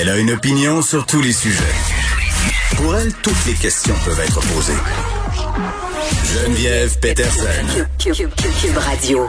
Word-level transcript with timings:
Elle 0.00 0.08
a 0.08 0.16
une 0.16 0.30
opinion 0.30 0.80
sur 0.80 1.04
tous 1.04 1.20
les 1.20 1.34
sujets. 1.34 1.62
Pour 2.76 2.96
elle, 2.96 3.12
toutes 3.22 3.44
les 3.46 3.52
questions 3.52 3.94
peuvent 4.02 4.20
être 4.20 4.40
posées. 4.54 4.72
Geneviève 6.24 6.98
Peterson. 7.00 7.84
Cube, 7.98 8.30
Radio. 8.78 9.28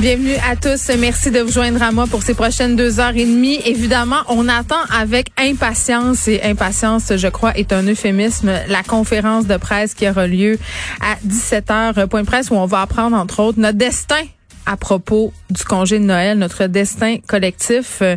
Bienvenue 0.00 0.34
à 0.44 0.56
tous. 0.56 0.90
Merci 0.98 1.30
de 1.30 1.38
vous 1.38 1.52
joindre 1.52 1.80
à 1.84 1.92
moi 1.92 2.08
pour 2.08 2.24
ces 2.24 2.34
prochaines 2.34 2.74
deux 2.74 2.98
heures 2.98 3.14
et 3.14 3.26
demie. 3.26 3.60
Évidemment, 3.64 4.22
on 4.26 4.48
attend 4.48 4.82
avec 4.90 5.28
impatience 5.38 6.26
et 6.26 6.42
impatience, 6.42 7.12
je 7.16 7.28
crois, 7.28 7.56
est 7.56 7.72
un 7.72 7.84
euphémisme, 7.84 8.50
la 8.66 8.82
conférence 8.82 9.46
de 9.46 9.56
presse 9.56 9.94
qui 9.94 10.08
aura 10.08 10.26
lieu 10.26 10.58
à 11.00 11.14
17 11.22 11.70
heures, 11.70 12.08
point 12.08 12.22
de 12.22 12.26
presse, 12.26 12.50
où 12.50 12.56
on 12.56 12.66
va 12.66 12.80
apprendre, 12.80 13.16
entre 13.16 13.38
autres, 13.38 13.60
notre 13.60 13.78
destin 13.78 14.24
à 14.68 14.76
propos 14.76 15.32
du 15.50 15.64
congé 15.64 15.98
de 15.98 16.04
Noël, 16.04 16.38
notre 16.38 16.66
destin 16.66 17.16
collectif. 17.26 18.00
Euh, 18.02 18.16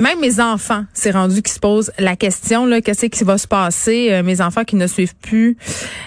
Même 0.00 0.20
mes 0.20 0.40
enfants, 0.40 0.84
c'est 0.92 1.10
rendu 1.10 1.40
qui 1.40 1.52
se 1.52 1.58
posent 1.58 1.90
la 1.98 2.16
question 2.16 2.66
là, 2.66 2.82
qu'est-ce 2.82 3.06
qui 3.06 3.24
va 3.24 3.36
se 3.38 3.46
passer? 3.46 4.08
Euh, 4.10 4.22
Mes 4.22 4.40
enfants 4.40 4.64
qui 4.64 4.76
ne 4.76 4.86
suivent 4.86 5.16
plus 5.16 5.56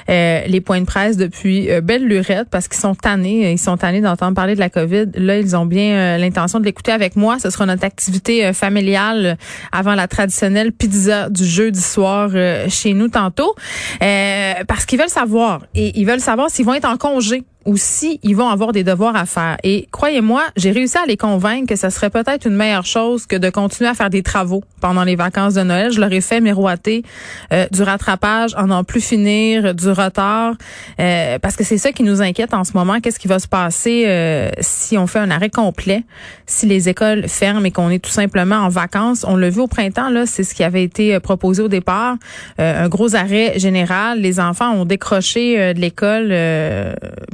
euh, 0.10 0.42
les 0.48 0.62
points 0.62 0.80
de 0.82 0.86
presse 0.86 1.18
depuis 1.18 1.70
belle 1.84 2.06
lurette 2.06 2.50
parce 2.50 2.68
qu'ils 2.68 2.80
sont 2.80 2.96
tannés, 2.96 3.52
ils 3.52 3.60
sont 3.60 3.78
tannés 3.78 4.02
d'entendre 4.02 4.36
parler 4.36 4.56
de 4.56 4.60
la 4.60 4.70
COVID. 4.70 5.08
Là, 5.16 5.38
ils 5.38 5.56
ont 5.56 5.68
bien 5.68 6.18
l'intention 6.18 6.60
de 6.60 6.66
l'écouter 6.66 6.92
avec 6.92 7.16
moi. 7.16 7.38
Ce 7.40 7.52
sera 7.52 7.68
notre 7.68 7.84
activité 7.84 8.54
familiale 8.54 9.38
avant 9.72 9.94
la 9.94 10.08
traditionnelle 10.08 10.72
pizza 10.72 11.30
du 11.30 11.46
jeudi 11.46 11.82
soir 11.82 12.30
chez 12.70 12.94
nous 12.94 13.08
tantôt, 13.08 13.56
parce 14.00 14.86
qu'ils 14.86 15.00
veulent 15.00 15.10
savoir 15.10 15.66
et 15.76 16.00
ils 16.00 16.06
veulent 16.06 16.20
savoir 16.20 16.50
s'ils 16.50 16.66
vont 16.66 16.74
être 16.74 16.90
en 16.90 16.98
congé 16.98 17.44
ou 17.66 17.78
si 17.78 18.20
ils 18.24 18.36
vont 18.36 18.50
avoir 18.50 18.72
des 18.72 18.84
devoirs 18.84 19.16
à 19.16 19.26
faire. 19.26 19.58
Et 19.64 19.88
croyez-moi, 19.92 20.44
j'ai 20.56 20.72
réussi 20.72 20.98
à 20.98 21.06
les 21.06 21.18
convaincre 21.18 21.68
que 21.68 21.76
ce 21.76 21.90
serait 21.90 22.10
peut-être 22.10 22.48
une 22.48 22.56
meilleure 22.56 22.86
chose 22.86 23.26
que 23.26 23.36
de 23.36 23.50
continuer 23.50 23.90
à 23.90 23.94
faire 23.94 24.10
des 24.10 24.24
travaux 24.24 24.64
pendant 24.82 25.04
les 25.04 25.16
vacances 25.16 25.56
de 25.56 25.62
Noël. 25.62 25.92
Je 25.92 26.00
leur 26.00 26.12
ai 26.12 26.22
fait 26.22 26.42
miroiter 26.42 27.04
euh, 27.52 27.68
du 27.72 27.84
rattrapage, 27.84 28.56
en 28.56 28.68
n'en 28.68 28.84
plus 28.84 29.02
finir, 29.02 29.76
du 29.76 29.90
retard, 29.90 30.54
euh, 31.00 31.38
parce 31.40 31.56
que 31.56 31.64
c'est 31.64 31.78
ça 31.78 31.92
qui 31.92 32.04
nous 32.04 32.22
inquiète 32.22 32.54
en 32.54 32.64
ce 32.64 32.74
moment. 32.74 33.00
Qu'est-ce 33.02 33.20
qui 33.20 33.28
va 33.28 33.40
se 33.40 33.48
passer 33.48 34.06
euh, 34.08 34.50
si 34.60 34.98
on 34.98 35.08
fait 35.08 35.20
un 35.20 35.32
arrêt 35.32 35.50
complet, 35.50 36.04
si 36.46 36.66
les 36.66 36.90
écoles 36.90 37.28
ferment 37.28 37.66
et 37.66 37.72
qu'on 37.72 37.90
est 37.90 38.00
tout 38.00 38.10
simplement 38.10 38.56
en 38.56 38.70
vacances? 38.70 39.26
On 39.28 39.36
l'a 39.36 39.50
vu 39.50 39.62
au 39.62 39.68
printemps, 39.68 40.10
là, 40.10 40.26
c'est 40.26 40.44
ce 40.44 40.56
qui 40.56 40.64
avait 40.64 40.84
été 40.84 41.16
euh, 41.16 41.20
proposé 41.20 41.62
au 41.62 41.68
départ, 41.68 42.16
euh, 42.60 42.86
un 42.86 42.90
gros 42.90 43.16
arrêt 43.16 43.60
général. 43.60 44.20
Les 44.20 44.40
enfants 44.40 44.72
ont 44.72 44.86
décroché 44.86 45.60
euh, 45.60 45.74
de 45.74 45.80
l'école, 45.80 46.30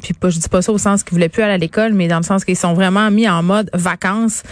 puis 0.01 0.13
je 0.23 0.39
dis 0.39 0.49
pas 0.49 0.61
ça 0.61 0.71
au 0.71 0.77
sens 0.77 1.03
qu'ils 1.03 1.13
voulaient 1.13 1.29
plus 1.29 1.43
aller 1.43 1.53
à 1.53 1.57
l'école, 1.57 1.93
mais 1.93 2.07
dans 2.07 2.17
le 2.17 2.23
sens 2.23 2.45
qu'ils 2.45 2.57
sont 2.57 2.73
vraiment 2.73 3.09
mis 3.11 3.27
en 3.29 3.43
mode 3.43 3.69
vacances 3.73 4.43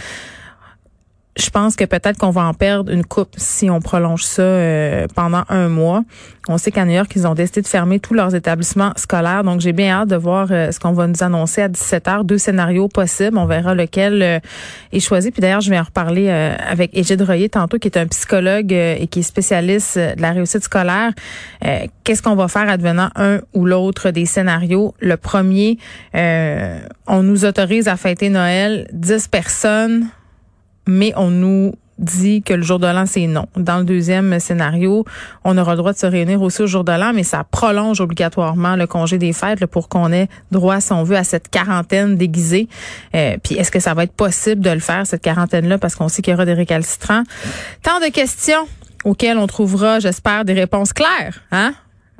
je 1.36 1.50
pense 1.50 1.76
que 1.76 1.84
peut-être 1.84 2.18
qu'on 2.18 2.30
va 2.30 2.44
en 2.44 2.54
perdre 2.54 2.92
une 2.92 3.04
coupe 3.04 3.34
si 3.36 3.70
on 3.70 3.80
prolonge 3.80 4.24
ça 4.24 4.42
euh, 4.42 5.06
pendant 5.14 5.42
un 5.48 5.68
mois. 5.68 6.04
On 6.46 6.58
sait 6.58 6.70
qu'à 6.70 6.84
New 6.84 6.92
York, 6.92 7.10
ils 7.16 7.26
ont 7.26 7.34
décidé 7.34 7.62
de 7.62 7.66
fermer 7.66 8.00
tous 8.00 8.12
leurs 8.12 8.34
établissements 8.34 8.92
scolaires. 8.96 9.44
Donc, 9.44 9.60
j'ai 9.60 9.72
bien 9.72 9.90
hâte 9.92 10.08
de 10.08 10.16
voir 10.16 10.48
euh, 10.50 10.70
ce 10.70 10.78
qu'on 10.78 10.92
va 10.92 11.06
nous 11.06 11.22
annoncer 11.22 11.62
à 11.62 11.68
17 11.68 12.08
heures. 12.08 12.24
Deux 12.24 12.36
scénarios 12.36 12.88
possibles. 12.88 13.38
On 13.38 13.46
verra 13.46 13.74
lequel 13.74 14.22
euh, 14.22 14.38
est 14.92 15.00
choisi. 15.00 15.30
Puis 15.30 15.40
d'ailleurs, 15.40 15.62
je 15.62 15.70
vais 15.70 15.78
en 15.78 15.84
reparler 15.84 16.26
euh, 16.28 16.54
avec 16.58 16.96
Égide 16.96 17.22
Royer 17.22 17.48
tantôt, 17.48 17.78
qui 17.78 17.88
est 17.88 17.96
un 17.96 18.06
psychologue 18.06 18.72
euh, 18.72 18.96
et 18.98 19.06
qui 19.06 19.20
est 19.20 19.24
spécialiste 19.24 19.96
euh, 19.96 20.14
de 20.14 20.22
la 20.22 20.32
réussite 20.32 20.64
scolaire. 20.64 21.12
Qu'est-ce 22.04 22.22
qu'on 22.22 22.34
va 22.34 22.48
faire 22.48 22.68
advenant 22.68 23.08
un 23.16 23.40
ou 23.54 23.64
l'autre 23.64 24.10
des 24.10 24.26
scénarios? 24.26 24.94
Le 25.00 25.16
premier, 25.16 25.78
on 26.12 27.22
nous 27.22 27.46
autorise 27.46 27.88
à 27.88 27.96
fêter 27.96 28.28
Noël 28.28 28.86
10 28.92 29.28
personnes 29.28 30.08
mais 30.86 31.12
on 31.16 31.30
nous 31.30 31.74
dit 31.98 32.42
que 32.42 32.54
le 32.54 32.62
jour 32.62 32.78
de 32.78 32.86
l'an, 32.86 33.06
c'est 33.06 33.26
non. 33.26 33.46
Dans 33.56 33.78
le 33.78 33.84
deuxième 33.84 34.38
scénario, 34.40 35.04
on 35.44 35.56
aura 35.56 35.72
le 35.72 35.78
droit 35.78 35.92
de 35.92 35.98
se 35.98 36.06
réunir 36.06 36.42
aussi 36.42 36.62
au 36.62 36.66
jour 36.66 36.84
de 36.84 36.92
l'an, 36.92 37.12
mais 37.14 37.22
ça 37.22 37.44
prolonge 37.44 38.00
obligatoirement 38.00 38.76
le 38.76 38.86
congé 38.86 39.18
des 39.18 39.32
fêtes 39.32 39.64
pour 39.66 39.88
qu'on 39.88 40.12
ait 40.12 40.28
droit, 40.50 40.80
si 40.80 40.92
on 40.92 41.04
veut, 41.04 41.16
à 41.16 41.24
cette 41.24 41.48
quarantaine 41.48 42.16
déguisée. 42.16 42.68
Euh, 43.14 43.36
puis 43.42 43.54
est-ce 43.54 43.70
que 43.70 43.80
ça 43.80 43.94
va 43.94 44.04
être 44.04 44.12
possible 44.12 44.60
de 44.60 44.70
le 44.70 44.80
faire, 44.80 45.06
cette 45.06 45.22
quarantaine-là, 45.22 45.78
parce 45.78 45.94
qu'on 45.94 46.08
sait 46.08 46.22
qu'il 46.22 46.32
y 46.32 46.34
aura 46.34 46.44
des 46.44 46.54
récalcitrants? 46.54 47.22
Tant 47.82 48.00
de 48.00 48.10
questions 48.10 48.66
auxquelles 49.04 49.38
on 49.38 49.46
trouvera, 49.46 50.00
j'espère, 50.00 50.44
des 50.44 50.54
réponses 50.54 50.92
claires, 50.92 51.42
hein? 51.52 51.74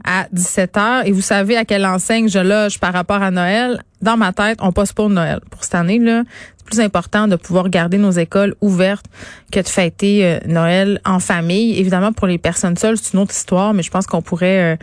à 0.05 0.27
17 0.33 0.77
heures. 0.77 1.07
Et 1.07 1.13
vous 1.13 1.23
savez 1.23 1.57
à 1.57 1.65
quelle 1.65 1.87
enseigne 1.87 2.29
je 2.29 2.39
loge 2.39 2.79
par 2.79 2.93
rapport 2.93 3.23
à 3.23 3.31
Noël? 3.31 3.83
Dans 4.05 4.19
ma 4.19 4.35
tête, 4.35 4.59
on 4.61 4.71
passe 4.71 4.93
pour 4.93 5.09
Noël. 5.09 5.41
Pour 5.51 5.65
cette 5.65 5.77
année, 5.77 5.99
là, 5.99 6.25
c'est 6.59 6.67
plus 6.67 6.81
important 6.81 7.27
de 7.27 7.37
pouvoir 7.37 7.71
garder 7.71 7.97
nos 7.97 8.11
écoles 8.11 8.55
ouvertes 8.61 9.07
que 9.51 9.61
de 9.61 9.67
fêter 9.67 10.27
euh, 10.27 10.39
Noël 10.47 11.01
en 11.07 11.21
famille. 11.21 11.79
Évidemment, 11.79 12.13
pour 12.13 12.27
les 12.27 12.37
personnes 12.37 12.77
seules, 12.77 12.99
c'est 12.99 13.15
une 13.15 13.21
autre 13.21 13.33
histoire, 13.33 13.73
mais 13.73 13.83
je 13.83 13.91
pense 13.91 14.07
qu'on 14.07 14.21
pourrait 14.21 14.75
euh, 14.75 14.77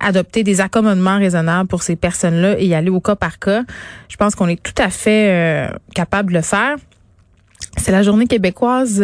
adopter 0.00 0.42
des 0.42 0.60
accommodements 0.60 1.18
raisonnables 1.18 1.68
pour 1.68 1.84
ces 1.84 1.94
personnes-là 1.94 2.58
et 2.58 2.66
y 2.66 2.74
aller 2.74 2.90
au 2.90 2.98
cas 2.98 3.14
par 3.14 3.38
cas. 3.38 3.62
Je 4.08 4.16
pense 4.16 4.34
qu'on 4.34 4.48
est 4.48 4.60
tout 4.60 4.82
à 4.82 4.90
fait 4.90 5.30
euh, 5.30 5.68
capable 5.94 6.30
de 6.30 6.38
le 6.38 6.42
faire. 6.42 6.74
C'est 7.76 7.92
la 7.92 8.02
journée 8.02 8.26
québécoise 8.26 9.02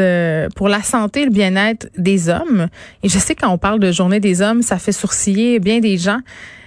pour 0.56 0.68
la 0.68 0.82
santé 0.82 1.22
et 1.22 1.24
le 1.24 1.30
bien-être 1.30 1.88
des 1.96 2.28
hommes. 2.28 2.68
Et 3.04 3.08
je 3.08 3.18
sais 3.18 3.34
quand 3.36 3.48
on 3.50 3.58
parle 3.58 3.78
de 3.78 3.92
journée 3.92 4.20
des 4.20 4.42
hommes, 4.42 4.62
ça 4.62 4.78
fait 4.78 4.92
sourciller 4.92 5.60
bien 5.60 5.78
des 5.78 5.96
gens 5.96 6.20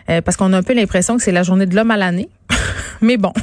euh, 0.10 0.22
parce 0.22 0.38
qu'on 0.38 0.54
a 0.54 0.58
un 0.58 0.64
peu 0.64 0.74
l'impression 0.74 1.18
que 1.18 1.24
c'est 1.24 1.32
la 1.32 1.44
journée 1.44 1.66
de 1.66 1.76
l'homme 1.76 1.92
à 1.92 1.98
l'année. 1.98 2.30
Mais 3.02 3.18
bon, 3.18 3.34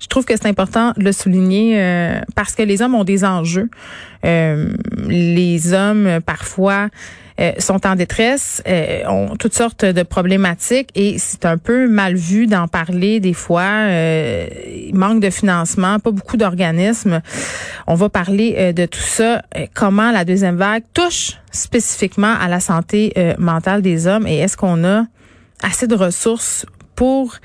je 0.00 0.06
trouve 0.06 0.24
que 0.24 0.34
c'est 0.36 0.48
important 0.48 0.92
de 0.96 1.04
le 1.04 1.12
souligner 1.12 1.80
euh, 1.80 2.20
parce 2.34 2.54
que 2.54 2.62
les 2.62 2.82
hommes 2.82 2.94
ont 2.94 3.04
des 3.04 3.24
enjeux. 3.24 3.68
Euh, 4.24 4.72
les 5.06 5.72
hommes, 5.72 6.06
euh, 6.06 6.20
parfois, 6.20 6.88
euh, 7.40 7.52
sont 7.58 7.86
en 7.86 7.94
détresse, 7.94 8.62
euh, 8.66 9.04
ont 9.06 9.36
toutes 9.36 9.54
sortes 9.54 9.84
de 9.84 10.02
problématiques 10.02 10.90
et 10.96 11.18
c'est 11.18 11.46
un 11.46 11.56
peu 11.56 11.88
mal 11.88 12.16
vu 12.16 12.48
d'en 12.48 12.66
parler 12.66 13.20
des 13.20 13.32
fois. 13.32 13.62
Euh, 13.62 14.48
manque 14.92 15.20
de 15.20 15.30
financement, 15.30 16.00
pas 16.00 16.10
beaucoup 16.10 16.36
d'organismes. 16.36 17.20
On 17.86 17.94
va 17.94 18.08
parler 18.08 18.72
de 18.72 18.86
tout 18.86 18.98
ça, 18.98 19.42
comment 19.72 20.10
la 20.10 20.24
deuxième 20.24 20.56
vague 20.56 20.82
touche 20.94 21.34
spécifiquement 21.52 22.34
à 22.40 22.48
la 22.48 22.58
santé 22.58 23.12
mentale 23.38 23.82
des 23.82 24.06
hommes 24.06 24.26
et 24.26 24.38
est-ce 24.38 24.56
qu'on 24.56 24.84
a 24.84 25.04
assez 25.62 25.86
de 25.86 25.94
ressources 25.94 26.66
pour 26.94 27.36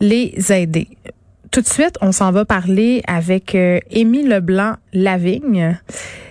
les 0.00 0.34
aider. 0.52 0.88
Tout 1.50 1.60
de 1.60 1.66
suite, 1.66 1.96
on 2.02 2.12
s'en 2.12 2.32
va 2.32 2.44
parler 2.44 3.02
avec 3.06 3.54
euh, 3.54 3.78
Leblanc-Lavigne. 3.90 5.78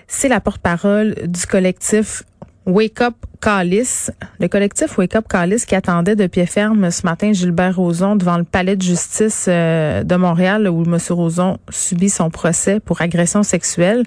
C'est 0.07 0.28
la 0.28 0.39
porte-parole 0.39 1.16
du 1.25 1.45
collectif 1.47 2.23
Wake 2.66 3.01
Up 3.01 3.16
Callis. 3.41 4.09
Le 4.39 4.47
collectif 4.47 4.97
Wake 4.97 5.16
Up 5.16 5.25
Callis 5.28 5.63
qui 5.67 5.75
attendait 5.75 6.16
de 6.16 6.28
pied 6.28 6.45
ferme 6.45 6.91
ce 6.91 7.05
matin 7.05 7.31
Gilbert 7.31 7.75
Rozon 7.75 8.16
devant 8.16 8.37
le 8.37 8.43
palais 8.43 8.75
de 8.75 8.81
justice 8.81 9.46
euh, 9.47 10.03
de 10.03 10.16
Montréal 10.16 10.67
où 10.67 10.84
M. 10.84 10.97
Rozon 11.09 11.58
subit 11.70 12.09
son 12.09 12.29
procès 12.29 12.79
pour 12.79 13.02
agression 13.02 13.43
sexuelle. 13.43 14.03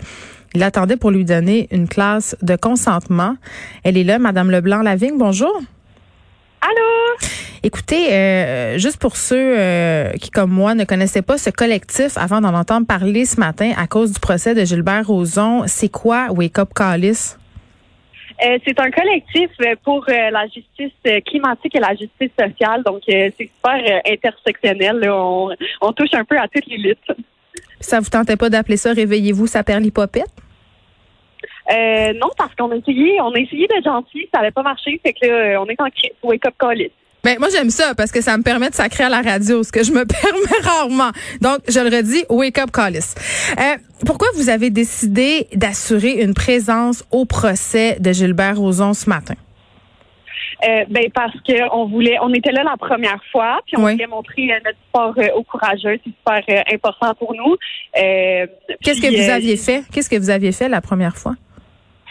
Il 0.54 0.62
attendait 0.62 0.96
pour 0.96 1.10
lui 1.10 1.24
donner 1.24 1.68
une 1.70 1.88
classe 1.88 2.36
de 2.42 2.56
consentement. 2.56 3.36
Elle 3.84 3.96
est 3.96 4.04
là, 4.04 4.18
Madame 4.18 4.50
Leblanc-Lavigne. 4.50 5.18
Bonjour. 5.18 5.60
Allô? 6.60 7.16
Écoutez, 7.62 8.12
euh, 8.12 8.78
juste 8.78 8.98
pour 8.98 9.16
ceux 9.16 9.58
euh, 9.58 10.12
qui, 10.12 10.30
comme 10.30 10.50
moi, 10.50 10.74
ne 10.74 10.84
connaissaient 10.84 11.22
pas 11.22 11.38
ce 11.38 11.50
collectif 11.50 12.16
avant 12.16 12.40
d'en 12.40 12.54
entendre 12.54 12.86
parler 12.86 13.24
ce 13.24 13.38
matin 13.38 13.72
à 13.76 13.86
cause 13.86 14.12
du 14.12 14.20
procès 14.20 14.54
de 14.54 14.64
Gilbert 14.64 15.06
Rozon, 15.06 15.64
c'est 15.66 15.88
quoi 15.88 16.28
Wake 16.30 16.58
Up 16.58 16.70
Callis? 16.74 17.34
Euh, 18.44 18.58
c'est 18.64 18.78
un 18.78 18.90
collectif 18.90 19.50
pour 19.84 20.04
la 20.08 20.44
justice 20.46 21.24
climatique 21.26 21.74
et 21.74 21.80
la 21.80 21.90
justice 21.96 22.30
sociale. 22.38 22.84
Donc, 22.84 23.02
c'est 23.08 23.34
super 23.36 24.00
intersectionnel. 24.08 24.98
là. 25.00 25.16
On, 25.16 25.50
on 25.80 25.92
touche 25.92 26.14
un 26.14 26.24
peu 26.24 26.38
à 26.38 26.46
toutes 26.46 26.66
les 26.66 26.78
luttes. 26.78 27.10
Ça 27.80 27.98
vous 27.98 28.08
tentait 28.08 28.36
pas 28.36 28.50
d'appeler 28.50 28.76
ça 28.76 28.92
Réveillez-vous, 28.92 29.48
ça 29.48 29.64
perd 29.64 29.82
l'hypopète? 29.82 30.30
Euh, 31.70 32.12
non, 32.14 32.28
parce 32.36 32.54
qu'on 32.54 32.70
a 32.70 32.76
essayé, 32.76 33.20
on 33.20 33.32
a 33.34 33.38
essayé 33.38 33.66
d'être 33.66 33.84
gentil, 33.84 34.26
ça 34.32 34.40
n'avait 34.40 34.50
pas 34.52 34.62
marché. 34.62 35.00
Fait 35.04 35.12
que 35.12 35.26
là, 35.26 35.32
euh, 35.34 35.60
on 35.60 35.66
est 35.66 35.80
en 35.80 35.90
crise. 35.90 36.12
Wake 36.22 36.46
up 36.46 36.54
call. 36.58 36.78
Mais 37.24 37.36
moi, 37.38 37.48
j'aime 37.50 37.68
ça 37.70 37.94
parce 37.96 38.12
que 38.12 38.20
ça 38.22 38.38
me 38.38 38.42
permet 38.42 38.70
de 38.70 38.74
sacrer 38.74 39.04
à 39.04 39.08
la 39.08 39.20
radio, 39.20 39.62
ce 39.62 39.72
que 39.72 39.82
je 39.82 39.92
me 39.92 40.04
permets 40.06 40.62
rarement. 40.62 41.10
Donc, 41.40 41.58
je 41.68 41.80
le 41.80 41.94
redis, 41.94 42.24
wake 42.30 42.58
up, 42.58 42.70
Callis. 42.72 43.14
Euh, 43.58 43.76
pourquoi 44.06 44.28
vous 44.36 44.48
avez 44.48 44.70
décidé 44.70 45.46
d'assurer 45.54 46.22
une 46.22 46.32
présence 46.32 47.04
au 47.10 47.24
procès 47.24 47.96
de 48.00 48.12
Gilbert 48.12 48.56
Rozon 48.56 48.94
ce 48.94 49.08
matin? 49.10 49.34
Euh, 50.66 50.84
ben 50.90 51.04
parce 51.14 51.34
que 51.46 51.72
on 51.72 51.86
voulait, 51.86 52.16
on 52.20 52.32
était 52.34 52.50
là 52.50 52.64
la 52.64 52.76
première 52.76 53.20
fois, 53.30 53.60
puis 53.66 53.76
on 53.78 53.84
Oui. 53.84 53.92
voulait 53.92 54.06
montrer 54.08 54.50
euh, 54.52 54.58
notre 54.64 54.78
sport 54.88 55.14
euh, 55.18 55.36
aux 55.38 55.44
courageux, 55.44 56.00
c'est 56.04 56.10
super 56.10 56.64
important 56.72 57.14
pour 57.14 57.32
nous. 57.34 57.56
Qu'est-ce 57.94 59.00
que 59.00 59.22
vous 59.24 59.30
aviez 59.30 59.56
fait? 59.56 59.84
Qu'est-ce 59.92 60.10
que 60.10 60.16
vous 60.16 60.30
aviez 60.30 60.50
fait 60.52 60.68
la 60.68 60.80
première 60.80 61.16
fois? 61.16 61.34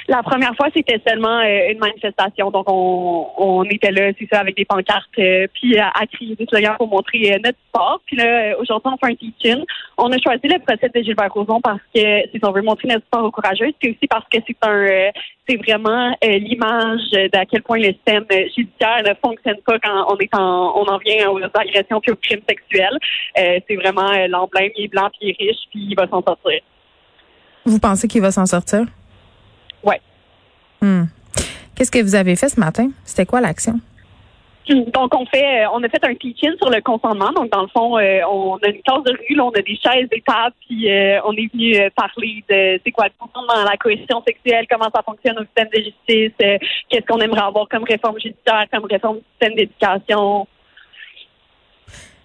La 0.10 0.24
première 0.24 0.56
fois, 0.56 0.68
c'était 0.74 1.02
seulement 1.06 1.40
euh, 1.42 1.72
une 1.72 1.80
manifestation, 1.80 2.50
donc 2.50 2.70
on, 2.70 3.28
on 3.38 3.64
était 3.66 3.92
là, 3.92 4.12
c'est 4.18 4.28
ça, 4.32 4.40
avec 4.40 4.56
des 4.56 4.64
pancartes, 4.64 5.20
euh, 5.20 5.48
puis 5.54 5.78
à, 5.78 5.90
à 5.90 6.08
crier 6.08 6.34
des 6.36 6.46
slogans 6.46 6.76
pour 6.78 6.88
montrer 6.88 7.34
euh, 7.34 7.40
notre 7.44 7.58
sport. 7.68 8.00
Puis 8.06 8.16
là, 8.16 8.24
euh, 8.26 8.62
aujourd'hui, 8.62 8.90
on 8.94 9.06
fait 9.06 9.12
un 9.12 9.16
teach-in. 9.16 9.64
On 9.98 10.10
a 10.10 10.18
choisi 10.18 10.48
le 10.48 10.60
procès 10.60 10.90
de 10.96 11.02
Gilbert 11.04 11.34
Rozon 11.34 11.60
parce 11.60 11.82
que 11.94 12.22
si 12.32 12.40
on 12.42 12.52
veut 12.52 12.62
montrer 12.62 12.88
notre 12.88 13.06
sport 13.06 13.26
aux 13.26 13.32
courageux, 13.32 13.74
c'est 13.82 13.90
aussi 13.90 14.08
parce 14.10 14.24
que 14.32 14.38
c'est 14.48 14.56
un, 14.62 14.70
euh, 14.70 15.12
c'est 15.46 15.58
vraiment 15.58 16.16
euh, 16.24 16.38
l'image 16.38 17.02
d'à 17.34 17.46
quel 17.46 17.62
point 17.64 17.78
le 17.78 17.92
système 17.92 18.24
euh, 18.32 18.46
judiciaire 18.56 19.04
ne 19.04 19.14
fonctionne 19.22 19.58
pas 19.66 19.78
quand 19.80 20.06
on 20.08 20.18
est 20.20 20.34
en, 20.34 20.74
on 20.78 20.86
en 20.86 21.00
vient 21.00 21.30
aux 21.30 21.40
agressions 21.40 22.00
puis 22.00 22.12
aux 22.14 22.16
crimes 22.16 22.42
sexuels. 22.48 22.98
Euh, 23.38 23.60
c'est 23.68 23.76
vraiment 23.76 24.10
euh, 24.12 24.28
l'emblème, 24.30 24.72
il 24.78 24.86
est 24.86 24.88
blanc 24.88 25.10
puis 25.20 25.20
il 25.22 25.30
est 25.32 25.50
riche 25.50 25.64
puis 25.70 25.88
il 25.90 25.96
va 25.96 26.08
s'en 26.08 26.22
sortir. 26.22 26.62
Vous 27.66 27.80
pensez 27.80 28.08
qu'il 28.08 28.22
va 28.22 28.32
s'en 28.32 28.46
sortir? 28.46 28.86
Ouais. 29.84 30.02
Hmm. 30.82 31.06
Qu'est-ce 31.76 31.92
que 31.92 32.02
vous 32.02 32.16
avez 32.16 32.36
fait 32.36 32.50
ce 32.50 32.60
matin? 32.60 32.90
C'était 33.06 33.26
quoi 33.26 33.42
l'action? 33.42 33.80
Donc, 34.70 35.16
on 35.16 35.26
fait, 35.28 35.64
euh, 35.64 35.70
on 35.74 35.82
a 35.84 35.88
fait 35.88 36.04
un 36.04 36.14
teach-in 36.14 36.52
sur 36.58 36.70
le 36.70 36.82
consentement. 36.82 37.32
Donc, 37.32 37.50
dans 37.52 37.62
le 37.62 37.68
fond, 37.70 37.98
euh, 37.98 38.20
on 38.30 38.58
a 38.58 38.68
une 38.68 38.82
classe 38.82 39.04
de 39.04 39.12
rue, 39.12 39.36
là, 39.36 39.46
on 39.46 39.52
a 39.52 39.62
des 39.62 39.80
chaises, 39.82 40.10
des 40.10 40.22
tables, 40.28 40.56
puis 40.68 40.92
euh, 40.92 41.22
on 41.24 41.32
est 41.34 41.50
venu 41.54 41.78
euh, 41.78 41.90
parler 41.96 42.44
de 42.50 42.82
c'est 42.84 42.92
quoi 42.92 43.06
le 43.06 43.12
consentement, 43.18 43.64
la 43.64 43.78
cohésion 43.78 44.22
sexuelle, 44.28 44.66
comment 44.70 44.90
ça 44.94 45.02
fonctionne 45.04 45.40
au 45.40 45.46
système 45.46 45.70
de 45.74 45.78
justice, 45.78 46.34
qu'est-ce 46.90 47.06
qu'on 47.08 47.20
aimerait 47.20 47.42
avoir 47.42 47.70
comme 47.70 47.86
réforme 47.86 48.20
judiciaire, 48.20 48.66
comme 48.72 48.86
réforme 48.86 49.18
du 49.18 49.24
système 49.32 49.56
d'éducation. 49.56 50.48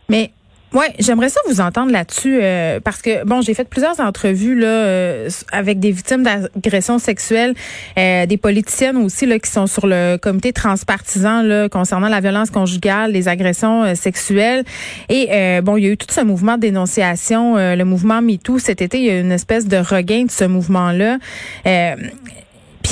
Mais 0.09 0.33
ouais, 0.75 0.93
j'aimerais 0.99 1.29
ça 1.29 1.41
vous 1.49 1.61
entendre 1.61 1.93
là-dessus 1.93 2.39
euh, 2.43 2.81
parce 2.81 3.03
que 3.03 3.25
bon, 3.25 3.41
j'ai 3.41 3.55
fait 3.55 3.69
plusieurs 3.69 4.01
entrevues 4.01 4.59
là 4.59 4.67
euh, 4.67 5.31
avec 5.51 5.81
des 5.81 5.91
victimes 5.91 6.23
d'agressions 6.23 6.99
sexuelles, 6.99 7.55
euh, 7.99 8.27
des 8.27 8.37
politiciennes 8.37 8.97
aussi 8.97 9.27
là 9.27 9.39
qui 9.39 9.51
sont 9.51 9.67
sur 9.67 9.87
le 9.87 10.17
comité 10.17 10.53
transpartisan 10.53 11.43
là 11.43 11.69
concernant 11.69 12.09
la 12.09 12.21
violence 12.21 12.51
conjugale, 12.51 13.13
les 13.13 13.29
agressions 13.29 13.85
euh, 13.85 13.95
sexuelles 13.95 14.65
et 15.09 15.29
euh, 15.33 15.61
bon, 15.61 15.77
il 15.77 15.85
y 15.85 15.87
a 15.87 15.91
eu 15.91 15.97
tout 15.97 16.07
ce 16.11 16.21
mouvement 16.21 16.57
de 16.57 16.63
dénonciation, 16.63 17.57
euh, 17.57 17.77
le 17.77 17.85
mouvement 17.85 18.23
MeToo 18.23 18.59
cet 18.59 18.83
été, 18.83 18.99
il 18.99 19.05
y 19.05 19.11
a 19.11 19.19
eu 19.19 19.21
une 19.21 19.33
espèce 19.33 19.67
de 19.67 19.77
regain 19.77 20.25
de 20.25 20.31
ce 20.31 20.45
mouvement-là. 20.45 21.19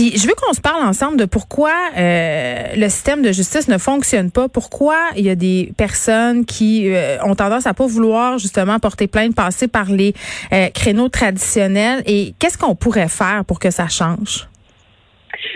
Je 0.09 0.27
veux 0.27 0.35
qu'on 0.35 0.55
se 0.55 0.63
parle 0.63 0.83
ensemble 0.83 1.19
de 1.19 1.27
pourquoi 1.27 1.75
euh, 1.97 2.75
le 2.75 2.89
système 2.89 3.21
de 3.21 3.33
justice 3.33 3.69
ne 3.69 3.77
fonctionne 3.77 4.31
pas, 4.31 4.49
pourquoi 4.49 4.97
il 5.15 5.27
y 5.27 5.31
a 5.31 5.35
des 5.35 5.73
personnes 5.77 6.47
qui 6.47 6.89
euh, 6.89 7.19
ont 7.23 7.35
tendance 7.35 7.67
à 7.67 7.75
pas 7.75 7.87
vouloir 7.87 8.39
justement 8.39 8.79
porter 8.79 9.09
plainte, 9.09 9.35
passer 9.37 9.69
par 9.69 9.91
les 9.91 10.15
euh, 10.53 10.69
créneaux 10.71 11.11
traditionnels 11.11 12.03
et 12.07 12.33
qu'est-ce 12.39 12.57
qu'on 12.57 12.75
pourrait 12.75 13.09
faire 13.09 13.45
pour 13.47 13.59
que 13.59 13.71
ça 13.71 13.89
change? 13.89 14.49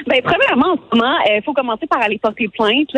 Ben, 0.06 0.20
premièrement, 0.22 0.74
en 0.74 0.76
ce 0.76 0.96
moment, 0.96 1.16
il 1.26 1.42
faut 1.42 1.54
commencer 1.54 1.86
par 1.86 2.02
aller 2.02 2.18
porter 2.18 2.48
plainte 2.48 2.88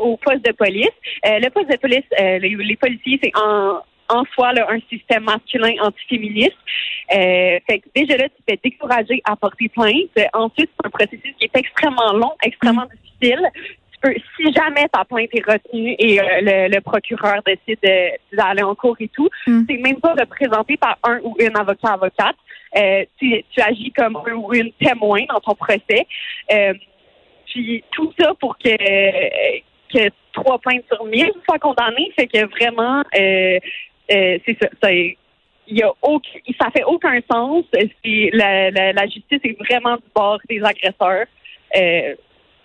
au 0.00 0.16
poste 0.18 0.44
de 0.44 0.52
police. 0.52 0.86
Le 1.24 1.48
poste 1.48 1.70
de 1.70 1.76
police, 1.76 2.04
les, 2.18 2.56
les 2.56 2.76
policiers, 2.76 3.18
c'est 3.22 3.32
en 3.36 3.80
en 4.12 4.24
soi 4.34 4.52
là, 4.52 4.66
un 4.70 4.80
système 4.90 5.24
masculin 5.24 5.72
antiféministe. 5.82 6.56
Euh, 7.14 7.58
fait 7.66 7.78
que 7.80 7.88
déjà 7.94 8.16
là, 8.16 8.28
tu 8.28 8.42
te 8.42 8.50
fais 8.50 8.60
décourager 8.62 9.20
à 9.24 9.36
porter 9.36 9.68
plainte. 9.68 10.10
Ensuite, 10.32 10.70
c'est 10.76 10.86
un 10.86 10.90
processus 10.90 11.34
qui 11.38 11.44
est 11.44 11.56
extrêmement 11.56 12.12
long, 12.12 12.32
extrêmement 12.44 12.86
difficile. 12.94 13.40
Tu 13.92 13.98
peux, 14.00 14.14
si 14.36 14.52
jamais 14.52 14.86
ta 14.92 15.04
plainte 15.04 15.30
est 15.32 15.46
retenue 15.46 15.94
et 15.98 16.20
euh, 16.20 16.24
le, 16.40 16.74
le 16.74 16.80
procureur 16.80 17.40
décide 17.46 17.78
de- 17.82 18.36
d'aller 18.36 18.62
en 18.62 18.74
cours 18.74 18.96
et 19.00 19.08
tout, 19.08 19.28
Mm. 19.46 19.62
c'est 19.68 19.76
même 19.78 20.00
pas 20.00 20.14
représenté 20.14 20.76
par 20.76 20.96
un 21.04 21.18
ou 21.22 21.36
une 21.38 21.56
avocat 21.56 21.92
avocate. 21.94 22.36
Euh, 22.76 23.04
tu, 23.18 23.44
tu 23.50 23.60
agis 23.60 23.92
comme 23.92 24.16
un 24.26 24.32
ou 24.34 24.52
une 24.54 24.72
témoin 24.72 25.20
dans 25.28 25.40
ton 25.40 25.54
procès. 25.54 26.06
Puis 27.46 27.84
tout 27.92 28.12
ça 28.18 28.32
pour 28.40 28.56
que 28.58 28.70
que 29.92 30.08
trois 30.32 30.58
plaintes 30.58 30.84
sur 30.90 31.04
mille 31.04 31.30
soient 31.46 31.58
condamnées, 31.58 32.10
fait 32.16 32.26
que 32.26 32.46
vraiment 32.46 33.02
euh, 33.18 33.58
euh, 34.10 34.38
c'est 34.44 34.58
ça. 34.60 34.92
il 34.92 35.16
y 35.68 35.82
a 35.82 35.92
aucun, 36.02 36.38
ça 36.60 36.70
fait 36.70 36.84
aucun 36.84 37.18
sens. 37.30 37.64
C'est 37.72 38.30
la, 38.32 38.70
la, 38.70 38.92
la 38.92 39.06
justice 39.06 39.40
est 39.44 39.56
vraiment 39.58 39.96
du 39.96 40.04
bord 40.14 40.38
des 40.48 40.62
agresseurs. 40.62 41.26
Euh, 41.76 42.14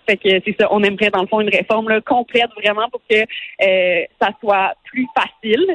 fait 0.08 0.16
que 0.16 0.40
c'est 0.44 0.56
ça. 0.58 0.68
On 0.70 0.82
aimerait 0.82 1.10
dans 1.10 1.22
le 1.22 1.28
fond 1.28 1.40
une 1.40 1.50
réforme 1.50 1.88
là, 1.88 2.00
complète 2.00 2.50
vraiment 2.62 2.88
pour 2.90 3.02
que 3.08 3.20
euh, 3.20 4.04
ça 4.20 4.30
soit 4.40 4.74
plus 4.84 5.06
facile 5.14 5.66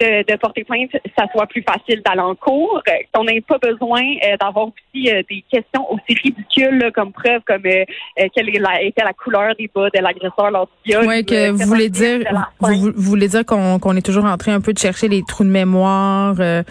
de, 0.00 0.30
de 0.30 0.36
porter 0.36 0.64
plainte, 0.64 0.90
ça 1.16 1.26
soit 1.32 1.46
plus 1.46 1.62
facile 1.62 2.02
d'aller 2.04 2.20
en 2.20 2.34
cours, 2.34 2.82
qu'on 3.12 3.24
n'ait 3.24 3.40
pas 3.40 3.58
besoin 3.58 4.02
euh, 4.02 4.36
d'avoir 4.40 4.66
aussi 4.66 5.10
euh, 5.10 5.22
des 5.28 5.44
questions 5.50 5.90
aussi 5.92 6.14
ridicules 6.22 6.78
là, 6.78 6.90
comme 6.90 7.12
preuve, 7.12 7.40
comme 7.46 7.66
euh, 7.66 7.84
euh, 8.20 8.26
quelle 8.34 8.48
est 8.54 8.58
la, 8.58 8.82
était 8.82 9.04
la 9.04 9.12
couleur 9.12 9.54
des 9.56 9.70
bas 9.74 9.88
de 9.90 10.00
l'agresseur 10.00 10.50
lors 10.50 10.68
du 10.84 10.92
viol. 10.92 11.04
Oui, 11.06 11.20
ou, 11.20 11.24
que 11.24 11.34
euh, 11.34 11.52
vous 11.52 11.66
voulez 11.66 11.88
dire, 11.88 12.20
vous, 12.60 12.92
voulez 12.96 13.28
dire 13.28 13.44
qu'on 13.44 13.96
est 13.96 14.04
toujours 14.04 14.24
en 14.24 14.36
train 14.36 14.54
un 14.54 14.60
peu 14.60 14.72
de 14.72 14.78
chercher 14.78 15.08
les 15.08 15.22
trous 15.26 15.44
de 15.44 15.50
mémoire, 15.50 16.34
euh, 16.38 16.62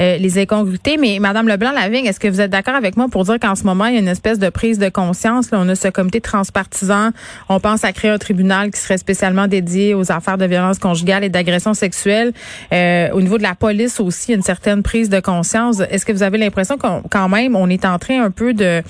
euh, 0.00 0.16
les 0.18 0.38
incongruités. 0.38 0.96
Mais 0.96 1.18
Madame 1.20 1.48
Leblanc-Lavigne, 1.48 2.06
est-ce 2.06 2.20
que 2.20 2.28
vous 2.28 2.40
êtes 2.40 2.50
d'accord 2.50 2.74
avec 2.74 2.96
moi 2.96 3.06
pour 3.10 3.24
dire 3.24 3.38
qu'en 3.40 3.54
ce 3.54 3.64
moment, 3.64 3.86
il 3.86 3.94
y 3.94 3.96
a 3.96 4.00
une 4.00 4.08
espèce 4.08 4.38
de 4.38 4.48
prise 4.48 4.78
de 4.78 4.88
conscience? 4.88 5.50
Là, 5.50 5.58
on 5.60 5.68
a 5.68 5.74
ce 5.74 5.88
comité 5.88 6.20
transpartisan. 6.20 7.10
On 7.48 7.60
pense 7.60 7.84
à 7.84 7.92
créer 7.92 8.10
un 8.10 8.18
tribunal 8.18 8.70
qui 8.70 8.80
serait 8.80 8.98
spécialement 8.98 9.46
dédié 9.46 9.94
aux 9.94 10.12
affaires 10.12 10.38
de 10.38 10.46
violence 10.46 10.78
conjugale 10.78 11.24
et 11.24 11.28
d'agression 11.28 11.74
sexuelle. 11.74 12.32
Euh, 12.76 13.10
au 13.12 13.20
niveau 13.20 13.38
de 13.38 13.42
la 13.42 13.54
police 13.54 14.00
aussi, 14.00 14.34
une 14.34 14.42
certaine 14.42 14.82
prise 14.82 15.08
de 15.08 15.20
conscience. 15.20 15.80
Est-ce 15.80 16.04
que 16.04 16.12
vous 16.12 16.22
avez 16.22 16.38
l'impression 16.38 16.76
qu'on 16.76 17.02
quand 17.10 17.28
même, 17.28 17.56
on 17.56 17.68
est 17.68 17.84
en 17.84 17.98
train 17.98 18.22
un 18.22 18.30
peu 18.30 18.52
de, 18.52 18.82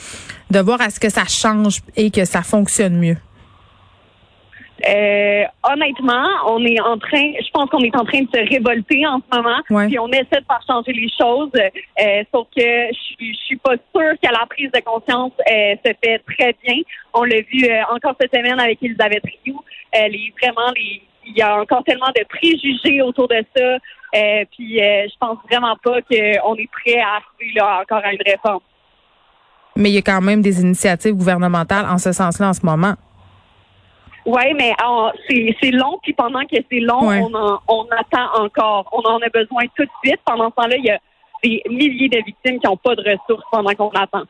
de 0.51 0.59
voir 0.61 0.81
à 0.81 0.91
ce 0.91 0.99
que 0.99 1.09
ça 1.09 1.25
change 1.27 1.81
et 1.97 2.11
que 2.11 2.25
ça 2.25 2.43
fonctionne 2.43 2.97
mieux? 2.99 3.17
Euh, 4.87 5.45
honnêtement, 5.73 6.27
on 6.49 6.63
est 6.67 6.79
en 6.81 6.99
train, 6.99 7.33
je 7.41 7.51
pense 7.51 7.71
qu'on 7.71 7.81
est 7.81 7.97
en 7.97 8.05
train 8.05 8.21
de 8.21 8.29
se 8.31 8.49
révolter 8.55 9.07
en 9.07 9.19
ce 9.21 9.37
moment, 9.37 9.57
Ouais. 9.71 9.87
puis 9.87 9.99
on 9.99 10.09
essaie 10.09 10.41
de 10.41 10.47
faire 10.47 10.61
changer 10.69 10.93
les 10.93 11.09
choses. 11.19 11.51
Euh, 11.55 12.23
sauf 12.33 12.47
que 12.55 12.63
je 12.63 12.99
suis, 13.15 13.33
je 13.35 13.41
suis 13.47 13.57
pas 13.57 13.73
sûre 13.95 14.13
que 14.23 14.31
la 14.31 14.45
prise 14.51 14.71
de 14.73 14.81
conscience 14.81 15.33
euh, 15.51 15.75
se 15.85 15.93
fait 16.05 16.19
très 16.31 16.55
bien. 16.63 16.77
On 17.15 17.25
l'a 17.25 17.41
vu 17.51 17.67
encore 17.91 18.15
cette 18.21 18.35
semaine 18.35 18.61
avec 18.61 18.79
Elisabeth 18.83 19.23
Rioux. 19.25 19.63
Les, 19.95 20.31
vraiment, 20.43 20.71
les, 20.77 21.01
il 21.37 21.41
y 21.41 21.43
a 21.43 21.61
encore 21.61 21.85
tellement 21.85 22.09
de 22.17 22.25
préjugés 22.29 23.03
autour 23.03 23.29
de 23.29 23.45
ça. 23.55 23.63
Euh, 24.15 24.45
puis 24.57 24.81
euh, 24.81 25.07
je 25.09 25.15
pense 25.21 25.37
vraiment 25.51 25.77
pas 25.85 26.01
qu'on 26.03 26.55
est 26.55 26.71
prêt 26.71 26.99
à 27.01 27.17
arriver 27.21 27.53
là 27.55 27.81
encore 27.83 28.01
à 28.05 28.13
une 28.13 28.23
réforme. 28.25 28.61
Mais 29.77 29.91
il 29.91 29.95
y 29.95 29.99
a 29.99 30.03
quand 30.03 30.23
même 30.23 30.41
des 30.41 30.63
initiatives 30.63 31.13
gouvernementales 31.15 31.85
en 31.87 31.99
ce 31.99 32.13
sens-là 32.13 32.49
en 32.49 32.53
ce 32.55 32.65
moment. 32.65 32.95
Oui, 34.25 34.43
mais 34.57 34.73
euh, 34.73 35.11
c'est 35.29 35.55
c'est 35.63 35.71
long, 35.71 35.99
puis 36.03 36.13
pendant 36.13 36.41
que 36.47 36.57
c'est 36.71 36.81
long, 36.81 37.07
Ouais. 37.07 37.21
on, 37.23 37.33
en- 37.35 37.61
on 37.69 37.85
attend 37.97 38.43
encore. 38.43 38.89
On 38.93 39.03
en 39.09 39.19
a 39.19 39.29
besoin 39.29 39.65
tout 39.77 39.85
de 39.85 39.91
suite. 40.03 40.19
Pendant 40.25 40.51
ce 40.51 40.55
temps-là, 40.57 40.77
il 40.79 40.85
y 40.85 40.91
a 40.91 40.99
des 41.45 41.63
milliers 41.69 42.09
de 42.09 42.17
victimes 42.25 42.59
qui 42.59 42.67
n'ont 42.67 42.77
pas 42.79 42.95
de 42.97 43.03
ressources 43.03 43.45
pendant 43.53 43.73
qu'on 43.75 43.91
attend. 43.91 44.23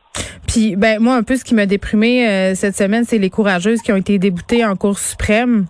Puis 0.47 0.75
ben 0.75 0.99
moi 1.01 1.15
un 1.15 1.23
peu 1.23 1.35
ce 1.35 1.43
qui 1.43 1.55
m'a 1.55 1.65
déprimé 1.65 2.27
euh, 2.27 2.53
cette 2.55 2.75
semaine, 2.75 3.05
c'est 3.05 3.17
les 3.17 3.29
courageuses 3.29 3.81
qui 3.81 3.91
ont 3.91 3.95
été 3.97 4.19
déboutées 4.19 4.65
en 4.65 4.75
Cour 4.75 4.99
suprême. 4.99 5.65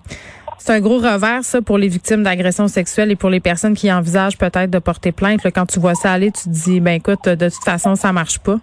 C'est 0.59 0.73
un 0.73 0.79
gros 0.81 0.97
revers 0.97 1.43
ça 1.43 1.61
pour 1.61 1.77
les 1.77 1.87
victimes 1.87 2.23
d'agressions 2.23 2.67
sexuelles 2.67 3.11
et 3.11 3.15
pour 3.15 3.29
les 3.29 3.39
personnes 3.39 3.75
qui 3.75 3.91
envisagent 3.91 4.37
peut-être 4.37 4.69
de 4.69 4.79
porter 4.79 5.11
plainte. 5.11 5.43
Là, 5.43 5.51
quand 5.51 5.65
tu 5.65 5.79
vois 5.79 5.95
ça 5.95 6.11
aller, 6.11 6.31
tu 6.31 6.43
te 6.43 6.49
dis 6.49 6.79
ben 6.79 6.93
écoute, 6.95 7.25
de 7.27 7.49
toute 7.49 7.63
façon 7.63 7.95
ça 7.95 8.11
marche 8.11 8.39
pas. 8.39 8.57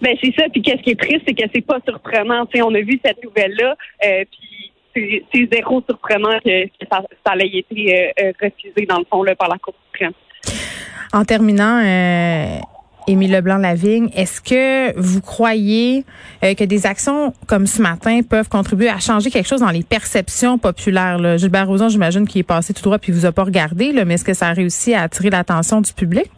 Ben 0.00 0.16
c'est 0.22 0.32
ça. 0.38 0.44
Puis 0.52 0.62
qu'est-ce 0.62 0.82
qui 0.82 0.90
est 0.90 1.00
triste, 1.00 1.22
c'est 1.26 1.34
que 1.34 1.44
c'est 1.54 1.64
pas 1.64 1.78
surprenant. 1.86 2.46
On 2.62 2.74
a 2.74 2.80
vu 2.80 3.00
cette 3.04 3.22
nouvelle-là, 3.22 3.74
euh, 4.06 4.24
puis 4.30 5.22
c'est- 5.32 5.48
zéro 5.52 5.82
surprenant 5.88 6.38
que, 6.44 6.66
que 6.66 6.86
ça, 6.90 7.02
ça 7.26 7.34
ait 7.36 7.46
été 7.48 8.12
euh, 8.20 8.24
euh, 8.26 8.32
refusé 8.40 8.86
dans 8.88 8.98
le 8.98 9.04
fond 9.10 9.22
là, 9.22 9.34
par 9.34 9.48
la 9.48 9.58
Cour 9.58 9.74
suprême. 9.92 10.12
En 11.12 11.24
terminant, 11.24 11.80
euh, 11.84 12.58
Émile 13.06 13.32
Leblanc-Lavigne, 13.32 14.08
est-ce 14.14 14.40
que 14.40 14.98
vous 14.98 15.20
croyez 15.20 16.04
euh, 16.42 16.54
que 16.54 16.64
des 16.64 16.86
actions 16.86 17.34
comme 17.46 17.66
ce 17.66 17.82
matin 17.82 18.20
peuvent 18.28 18.48
contribuer 18.48 18.88
à 18.88 18.98
changer 18.98 19.30
quelque 19.30 19.48
chose 19.48 19.60
dans 19.60 19.70
les 19.70 19.82
perceptions 19.82 20.56
populaires? 20.58 21.18
Là? 21.18 21.36
Gilbert 21.36 21.68
Rozon, 21.68 21.88
j'imagine 21.88 22.26
qu'il 22.26 22.40
est 22.40 22.44
passé 22.44 22.72
tout 22.72 22.82
droit 22.82 22.98
puis 22.98 23.12
il 23.12 23.14
vous 23.14 23.26
a 23.26 23.32
pas 23.32 23.44
regardé, 23.44 23.92
là, 23.92 24.04
mais 24.04 24.14
est-ce 24.14 24.24
que 24.24 24.32
ça 24.32 24.48
a 24.48 24.52
réussi 24.52 24.94
à 24.94 25.02
attirer 25.02 25.30
l'attention 25.30 25.80
du 25.80 25.92
public? 25.92 26.30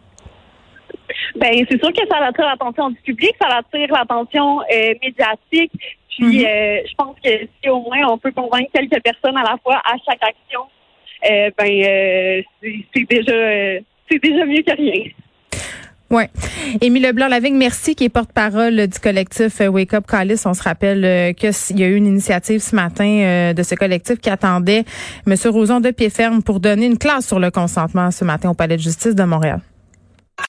Ben 1.36 1.64
c'est 1.70 1.78
sûr 1.78 1.92
que 1.92 2.06
ça 2.08 2.16
attire 2.24 2.46
l'attention 2.46 2.90
du 2.90 3.00
public, 3.02 3.32
ça 3.40 3.58
attire 3.58 3.92
l'attention 3.92 4.60
euh, 4.62 4.94
médiatique. 5.02 5.72
Puis 6.08 6.46
euh, 6.46 6.80
je 6.88 6.94
pense 6.96 7.14
que 7.22 7.30
si 7.62 7.68
au 7.68 7.80
moins 7.80 8.08
on 8.08 8.18
peut 8.18 8.32
convaincre 8.32 8.70
quelques 8.72 9.02
personnes 9.02 9.36
à 9.36 9.42
la 9.42 9.56
fois 9.62 9.80
à 9.84 9.96
chaque 10.04 10.22
action, 10.22 10.62
euh, 11.30 11.50
ben 11.58 12.42
c'est 12.94 13.04
déjà 13.08 13.80
c'est 14.10 14.22
déjà 14.22 14.44
mieux 14.46 14.62
que 14.62 14.76
rien. 14.76 15.04
Oui. 16.10 16.24
Émile 16.80 17.02
Leblanc-Lavigne, 17.02 17.56
merci, 17.56 17.96
qui 17.96 18.04
est 18.04 18.08
porte-parole 18.08 18.86
du 18.86 18.98
collectif 19.00 19.60
euh, 19.60 19.66
Wake 19.66 19.92
Up 19.92 20.04
Callis. 20.06 20.40
On 20.44 20.54
se 20.54 20.62
rappelle 20.62 21.04
euh, 21.04 21.32
qu'il 21.32 21.80
y 21.80 21.82
a 21.82 21.88
eu 21.88 21.96
une 21.96 22.06
initiative 22.06 22.60
ce 22.60 22.76
matin 22.76 23.04
euh, 23.04 23.52
de 23.52 23.62
ce 23.64 23.74
collectif 23.74 24.20
qui 24.20 24.30
attendait 24.30 24.84
M. 25.26 25.34
Roson 25.46 25.80
de 25.80 25.90
pied 25.90 26.10
ferme 26.10 26.42
pour 26.42 26.60
donner 26.60 26.86
une 26.86 26.98
classe 26.98 27.26
sur 27.26 27.40
le 27.40 27.50
consentement 27.50 28.12
ce 28.12 28.24
matin 28.24 28.50
au 28.50 28.54
Palais 28.54 28.76
de 28.76 28.82
justice 28.82 29.16
de 29.16 29.24
Montréal. 29.24 29.60